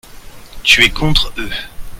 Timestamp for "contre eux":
0.89-1.51